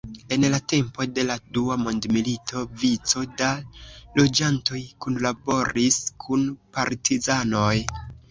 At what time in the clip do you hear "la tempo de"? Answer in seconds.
0.51-1.23